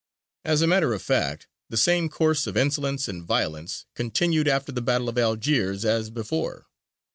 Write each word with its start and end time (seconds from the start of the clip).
As 0.43 0.63
a 0.63 0.65
matter 0.65 0.93
of 0.95 1.01
fact 1.03 1.45
the 1.69 1.77
same 1.77 2.09
course 2.09 2.47
of 2.47 2.57
insolence 2.57 3.07
and 3.07 3.23
violence 3.23 3.85
continued 3.93 4.47
after 4.47 4.71
the 4.71 4.81
Battle 4.81 5.09
of 5.09 5.17
Algiers 5.19 5.85
as 5.85 6.09
before. 6.09 6.65